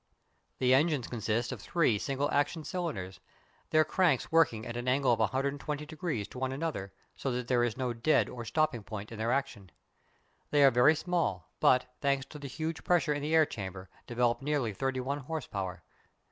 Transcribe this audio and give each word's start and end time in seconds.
The 0.57 0.73
engines 0.73 1.07
consist 1.07 1.51
of 1.51 1.61
three 1.61 1.99
single 1.99 2.27
action 2.31 2.63
cylinders, 2.63 3.19
their 3.69 3.85
cranks 3.85 4.31
working 4.31 4.65
at 4.65 4.75
an 4.75 4.87
angle 4.87 5.11
of 5.13 5.19
120° 5.19 6.27
to 6.31 6.39
one 6.39 6.51
another, 6.51 6.91
so 7.15 7.31
that 7.33 7.47
there 7.47 7.63
is 7.63 7.77
no 7.77 7.93
"dead" 7.93 8.27
or 8.27 8.43
stopping 8.43 8.81
point 8.81 9.11
in 9.11 9.19
their 9.19 9.31
action. 9.31 9.69
They 10.49 10.63
are 10.63 10.71
very 10.71 10.95
small, 10.95 11.51
but, 11.59 11.85
thanks 12.01 12.25
to 12.33 12.39
the 12.39 12.47
huge 12.47 12.83
pressure 12.83 13.13
in 13.13 13.21
the 13.21 13.35
air 13.35 13.45
chamber, 13.45 13.89
develop 14.07 14.41
nearly 14.41 14.73
thirty 14.73 14.99
one 15.01 15.19
horse 15.19 15.45
power. 15.45 15.83